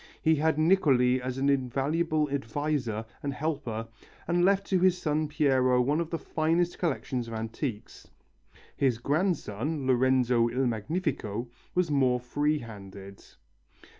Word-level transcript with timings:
He 0.19 0.33
had 0.37 0.57
Niccoli 0.57 1.21
as 1.21 1.37
an 1.37 1.47
invaluable 1.47 2.27
adviser 2.31 3.05
and 3.21 3.35
helper, 3.35 3.87
and 4.27 4.43
left 4.43 4.65
to 4.71 4.79
his 4.79 4.97
son 4.97 5.27
Piero 5.27 5.79
one 5.79 5.99
of 6.01 6.09
the 6.09 6.17
finest 6.17 6.79
collections 6.79 7.27
of 7.27 7.35
antiques. 7.35 8.09
His 8.75 8.97
grandson, 8.97 9.85
Lorenzo 9.85 10.49
il 10.49 10.65
Magnifico, 10.65 11.49
was 11.75 11.91
more 11.91 12.19
free 12.19 12.57
handed. 12.57 13.23